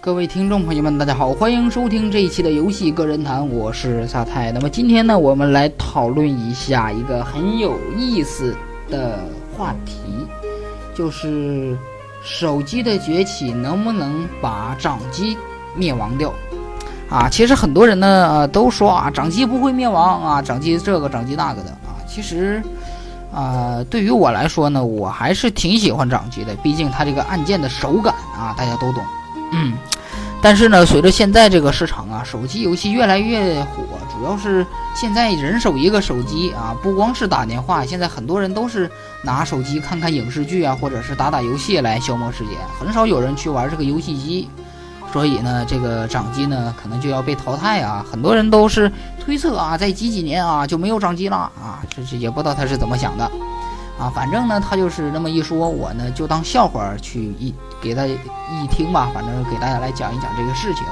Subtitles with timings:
[0.00, 4.52] 各位听众朋友们，大家好，欢迎收听这一期的游戏个人谈，我是萨泰。
[4.52, 8.54] 那么今天呢，我们来讨论一下一个很有意思
[8.88, 9.18] 的
[9.56, 9.94] 话题，
[10.94, 11.76] 就是
[12.22, 15.36] 手机的崛起能不能把掌机
[15.74, 16.32] 灭亡掉？
[17.10, 21.98] 啊，其实很多人呢，都说啊，掌机不会灭亡啊，掌机这个掌机那个的啊。
[22.06, 22.62] 其实，
[23.34, 29.02] 啊，对于我来说呢，我还是挺喜欢掌机的，毕竟它这个按键的手感啊，大家都懂。
[29.52, 29.72] 嗯，
[30.42, 38.90] 但是呢，随着现在这个市场啊，手机游戏越来越火，主要是现在人手一个手机啊，不光是打电话，现在很多人都是
[39.22, 44.48] 拿手机看看影视剧啊，或者是打打游戏来消磨时间，很少有人去玩这个游戏机。
[45.10, 48.04] 所以呢，这个掌机呢，可能就要被淘汰啊。
[48.12, 53.30] 很多人都是推测啊，在几几年啊就没有掌机了啊，这这也不知道他是怎么想的
[53.98, 54.10] 啊。
[54.14, 57.54] 反正呢，他就是那么一说，我呢就当笑话去一。
[57.80, 60.82] 给大家一听吧，反正给大家来讲一讲这个事情。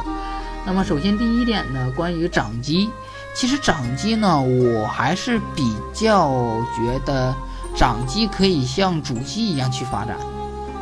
[0.65, 2.89] 那么首先第一点呢，关于掌机，
[3.35, 6.31] 其实掌机呢，我还是比较
[6.77, 7.35] 觉得
[7.75, 10.17] 掌机可以像主机一样去发展，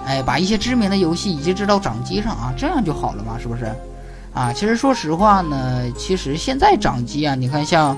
[0.05, 3.75] 哎，把一些知名的游戏移植到掌机上啊，这样就好了嘛，是不是？
[4.35, 7.97] 啊，其实说实话呢，其实现在掌机啊，你看像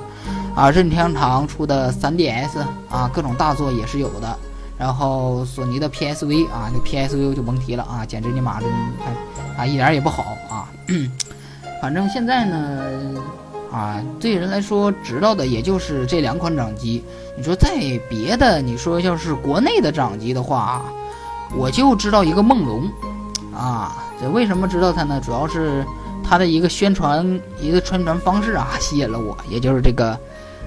[0.56, 2.58] 啊任天堂出的 3DS
[2.90, 4.36] 啊，各种大作也是有的。
[4.78, 8.66] 然后索尼的 PSV 啊，那 PSV 就甭提了啊，简直你妈的，
[9.56, 10.68] 啊，一点也不好啊。
[11.80, 12.84] 反正现在呢，
[13.72, 17.02] 啊，对人来说知道的也就是这两款掌机。
[17.38, 17.70] 你说在
[18.08, 20.82] 别的，你说要是国内的掌机的话，
[21.56, 22.90] 我就知道一个梦龙
[23.54, 24.04] 啊。
[24.20, 25.20] 这为什么知道它呢？
[25.24, 25.86] 主要是
[26.22, 29.36] 它的一个宣传，一个宣传方式啊，吸引了我。
[29.48, 30.18] 也就是这个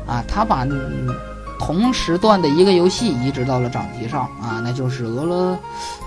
[0.10, 0.66] 啊，他把。
[1.62, 5.52] 同时段的一个游戏移植到了掌机上啊，那就是俄罗，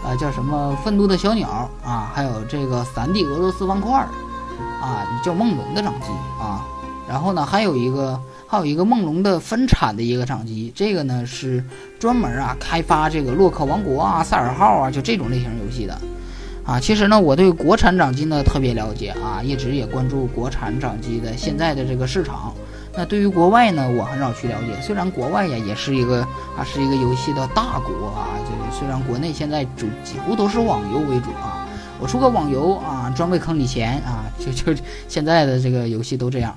[0.03, 3.93] 啊叫什么愤怒的小鸟啊，还有这个三 D 俄罗斯方块
[4.81, 6.07] 啊，叫梦龙的掌机
[6.41, 6.67] 啊。
[7.07, 11.63] 然后呢，还有一个还有一个梦龙的分产的一个掌机，这个呢是
[12.01, 16.01] 专门啊开发这个洛克王国啊、赛尔号啊，就这种类型游戏的
[16.65, 16.81] 啊。
[16.81, 22.52] 其实呢，我对国产掌机呢特别了解啊，一直也关注国产掌机的现在的这个市场。
[22.95, 24.79] 那对于国外呢，我很少去了解。
[24.83, 26.21] 虽然国外呀也是一个
[26.57, 31.67] 啊，是一个游戏的大国啊，就虽然国内现在主几乎都是网游为主啊。
[31.99, 36.55] 我出个网游啊，专为坑你钱啊，就就现在的这个游戏都这样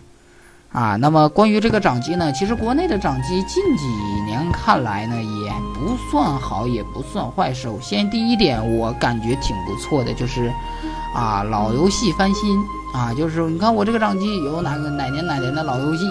[0.72, 0.98] 啊。
[0.98, 3.86] 那么关于这个掌机呢，其实国内的掌机近几
[4.26, 7.54] 年看来呢，也不算好，也不算坏。
[7.54, 10.52] 首先第一点，我感觉挺不错的，就是
[11.14, 12.60] 啊，老游戏翻新。
[12.96, 16.06] 啊，就是你看我这个掌机有哪个哪年哪年的老游戏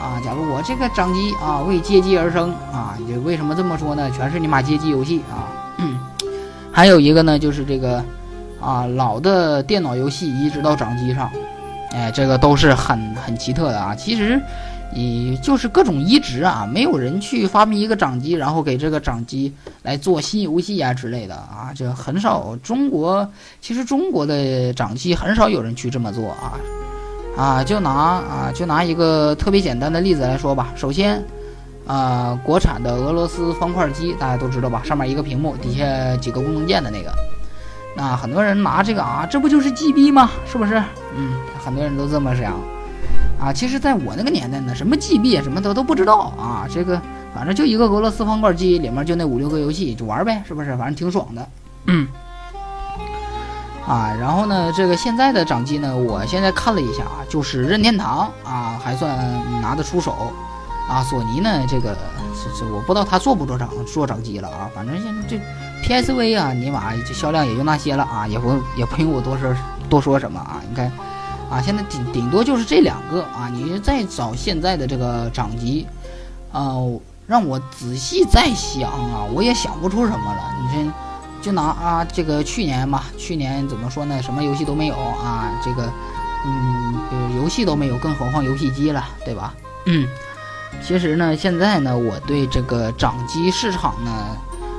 [0.00, 0.16] 啊？
[0.24, 4.10] 假如我这个掌机啊为街机而生啊，就为什么这么说呢？
[4.10, 5.52] 全是你妈街机游戏啊！
[6.72, 8.02] 还有一个呢，就是这个
[8.60, 11.30] 啊老的电脑游戏移植到掌机上，
[11.92, 13.94] 哎，这个都是很很奇特的啊。
[13.94, 14.40] 其实。
[14.92, 19.52] 你就是各种移植啊，没有人去发明一个掌机，然后给这个掌机
[19.82, 22.56] 来做新游戏啊之类的啊，这很少。
[22.62, 23.28] 中国
[23.60, 26.58] 其实中国的掌机很少有人去这么做啊，
[27.36, 30.72] 啊，就拿啊就拿一个特别简单的例子来说吧。
[30.74, 31.22] 首先，
[31.86, 37.12] 啊，国产的俄罗斯方块机大家都知道吧，上面一个屏幕，底下几个功能键的那个，
[37.96, 40.30] 那很多人拿这个啊，这不就是 GB 吗？
[40.50, 40.82] 是不是？
[41.16, 41.34] 嗯，
[41.64, 42.54] 很多人都这么想。
[43.40, 46.66] 啊，其实，在我那个年代呢，什么 GB 啊，什么的都不知道啊。
[46.70, 47.00] 这个
[47.34, 50.76] 反正就一个俄罗斯方块机，里面就那五六个游戏，就玩呗，是不是？
[50.76, 51.48] 反正挺爽的。
[51.86, 52.06] 嗯。
[53.88, 59.18] 啊，然后呢，这个现在的掌机呢，我现在看了一下啊，就是任天堂啊，还算
[59.62, 60.30] 拿得出手。
[60.86, 61.96] 啊，索尼呢，这个
[62.34, 64.68] 这这我不知道他做不做掌做掌机了啊。
[64.74, 65.40] 反正现在这
[65.82, 69.54] PSV 啊，尼玛这销量也就那些了啊，也不也不用我多说
[69.88, 70.92] 多说什么啊，你看。
[71.50, 73.50] 啊，现在顶顶多就是这两个啊！
[73.52, 75.84] 你再找现在的这个掌机，
[76.52, 76.76] 啊，
[77.26, 80.40] 让我仔细再想啊，我也想不出什么了。
[80.62, 80.92] 你先，
[81.42, 84.22] 就拿啊这个去年吧，去年怎么说呢？
[84.22, 85.92] 什么游戏都没有啊，这个，
[86.46, 89.52] 嗯，游戏都没有，更何况游戏机了，对吧？
[89.86, 90.06] 嗯，
[90.80, 94.12] 其实呢，现在呢，我对这个掌机市场呢，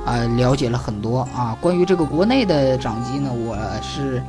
[0.06, 1.54] 啊，了解了很多啊。
[1.60, 4.22] 关于这个国内的掌机呢，我是。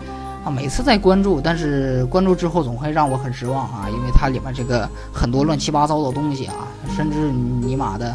[0.43, 8.13] 啊，每次在关注，但是关注之后总会让我很失望啊，因为它里面这个很多乱七八糟的东西啊，甚至尼玛的，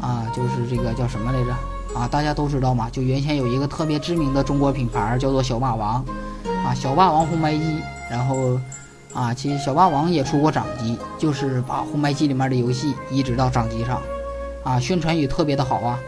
[0.00, 1.98] 啊，就是这个叫什么来着？
[1.98, 6.04] 啊，大家都知道嘛，就原先有一个特别知名的中国品牌叫做小霸王，
[6.64, 8.60] 啊，小霸王红白机，然后，
[9.12, 14.00] 啊，其实小霸王也出过掌机，就是把红白机里面的游戏移植到掌机上，
[14.62, 15.98] 啊，宣传语特别的好啊，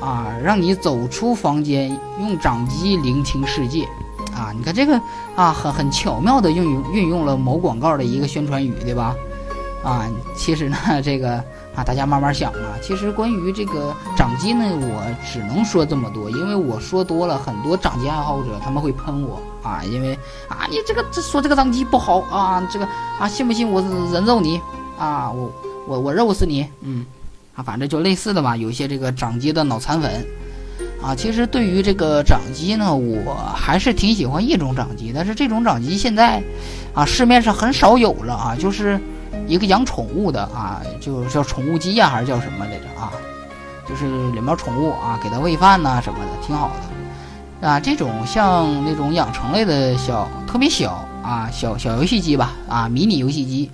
[0.00, 3.86] 啊，让你走出房间，用掌机聆听世界。
[4.38, 4.52] 啊！
[4.56, 5.00] 你看这个
[5.34, 9.14] 啊，很很巧妙的运用运用了某广告的一个宣传语，对吧？
[9.82, 11.34] 啊，其实呢，这个
[11.74, 12.78] 啊，大家慢慢想啊。
[12.80, 20.14] 其实关于这个掌机呢，我只能说这么多，因为我说多了，很多掌机爱好者他们会喷我啊，因为
[20.48, 22.86] 啊，你这个这说这个掌机不好啊，这个
[23.18, 23.82] 啊，信不信我
[24.12, 24.60] 人肉你
[24.98, 25.30] 啊？
[25.30, 25.52] 我
[25.86, 26.66] 我我肉死你！
[26.82, 27.04] 嗯，
[27.54, 30.26] 啊，反正就类似的吧，有一些这个掌机的脑残粉。
[31.00, 36.42] 啊，其实对于这个掌机呢，我还是挺喜欢一种掌机，但是这种掌机现在，
[36.92, 39.00] 啊，市面上很少有了啊，就是
[39.46, 43.12] 一个养宠物的啊，就叫宠物机呀，还是叫什么来着啊？
[43.88, 46.70] 就是里面宠物啊，给它喂饭呐什么的，挺好
[47.60, 47.78] 的啊。
[47.78, 53.70] 这种像那种养成类的小，特别小啊，小小游戏机吧，啊，迷你游戏机。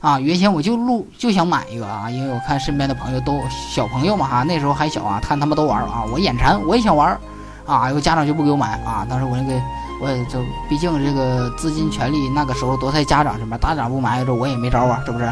[0.00, 7.18] 啊，原先我就录就想买一个啊，因为我看身边的朋友都小朋友嘛哈，那时候还小啊，看他们都玩啊，我眼馋，我也想玩
[7.66, 9.06] 啊，有家长就不给我买啊。
[9.10, 9.60] 当时我那个，
[10.00, 15.24] 我也就毕竟这个资金权利那个时候都在家长身边，家长不买，这我也没招啊，是不是？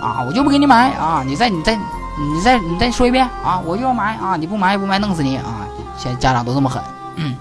[0.00, 5.66] 啊，我就不给你买啊，你再你再你再你再说一遍啊，我就要买啊，你不买也不买弄死你啊！
[5.98, 6.82] 现在家长都这么狠，
[7.16, 7.36] 嗯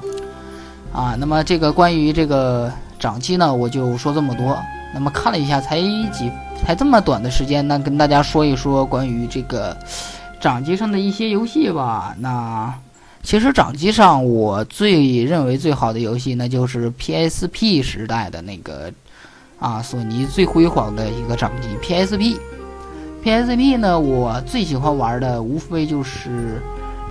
[0.92, 2.70] 啊，那么这个关于这个
[3.00, 4.58] 掌机呢，我就说这么多。
[4.94, 5.82] 那么看了一下，才
[6.12, 6.32] 几。
[6.60, 9.78] 才这么短的时间呢，跟大家说一说关于这个
[10.40, 12.16] 掌机上的一些游戏吧。
[12.18, 12.74] 那
[13.22, 18.92] 其实掌机上我最认为最好的游戏，那就是 PSP 时代的那个
[19.60, 22.38] 啊，索尼最辉煌的一个掌机 PSP。
[23.24, 26.62] PSP 呢，我最喜欢玩的无非就是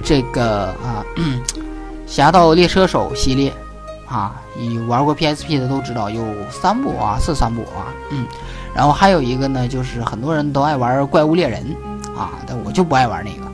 [0.02, 1.04] 这个啊，
[2.06, 3.52] 《侠盗猎车手》系列
[4.06, 8.26] 啊，你玩过 PSP 的都知道，有三部啊，是三部啊，嗯。
[8.74, 11.64] 然后还有一个呢，就是很多人都爱玩怪物猎人，
[12.16, 13.46] 啊，但我就不爱玩那个，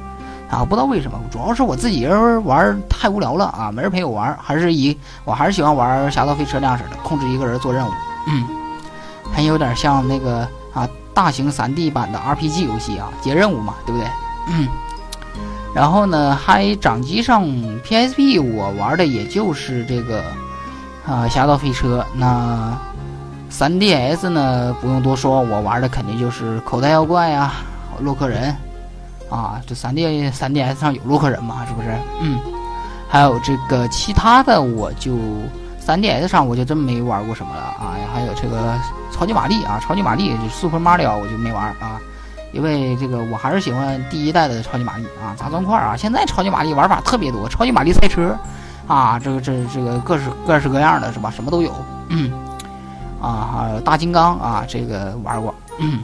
[0.56, 7.90] 啊，不知道为什么，主要是我自己人玩太无聊了啊，没人陪我玩，还是以我还是喜欢玩侠盗飞车那样式的，控制一个人做任务，
[8.26, 8.44] 嗯，
[9.32, 14.08] 还有点像那个啊大型 3D 版的 RPG 游戏啊，接任务嘛，对不对？
[14.48, 14.66] 嗯，
[15.72, 17.44] 然后呢，还掌机上
[17.84, 20.24] PSP 我玩的也就是这个
[21.06, 22.76] 啊侠盗飞车那。
[23.54, 27.52] 3DS 呢，不用多说，我玩的肯定就是口袋妖怪呀，
[28.00, 28.56] 洛克人，
[29.28, 31.88] 啊，这 3D 3DS 上有洛克人嘛，是不是？
[32.22, 32.40] 嗯，
[33.10, 35.12] 还有这个其他的，我就
[35.86, 37.92] 3DS 上我就真没玩过什么了啊。
[38.14, 38.74] 还有这个
[39.12, 42.00] 超级玛丽啊，超级玛丽就 Super Mario 我就没玩啊，
[42.52, 45.94] 因为这个我还是喜欢第一代的超级玛丽啊，砸砖块啊。
[45.94, 48.34] 现在超级玛丽玩法特别多，超级玛丽赛车
[48.86, 51.30] 啊，这个这这个各式各式各样的是吧？
[51.30, 51.70] 什么都有，
[53.20, 55.54] 啊，还有大金刚啊，这个玩过。
[55.78, 56.00] 嗯，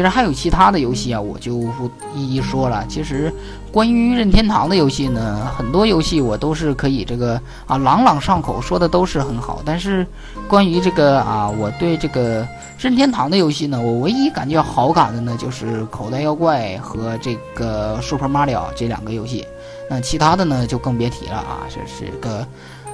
[0.00, 2.82] 其实还有其他的游戏啊，我就不一一说了。
[2.88, 3.30] 其实
[3.70, 9.60] 关于任天堂的游戏呢，很多游戏我都是可以这个啊朗朗上口，说的都是很好。
[9.62, 10.06] 但是
[10.48, 12.48] 关于这个啊，我对这个
[12.78, 19.46] 任天堂的游戏呢，我唯一感觉好感的呢，就是口袋妖怪和这个 Super Mario 这两个游戏。
[19.90, 22.46] 那其他的呢，就更别提了啊，这是个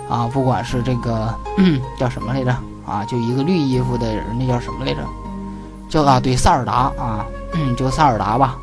[0.09, 1.33] 啊，不管是这个
[2.01, 2.53] 叫什么来着。
[2.85, 5.01] 啊，就一个绿衣服的人，那叫什么来着？
[5.89, 7.27] 叫啊，对，萨尔达啊，
[7.77, 8.59] 就萨尔达吧。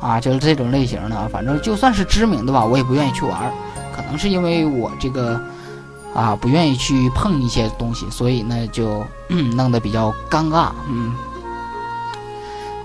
[0.00, 3.52] 啊，就是这种类型的，反正就算是知名的吧，我也不愿意去玩。
[3.92, 5.40] 可能是因为我这个
[6.14, 9.04] 啊，不愿意去碰一些东西，所以呢，就
[9.56, 10.68] 弄得比较尴尬。
[10.88, 11.12] 嗯。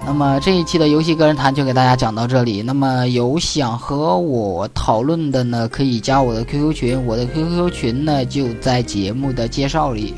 [0.05, 2.63] 那么这一期的游戏个人谈就给大家讲到这里。
[2.63, 10.15] 那么有想和我讨论的呢，可以加我的 QQ 群，我的 QQ 群呢就在节目的介绍里。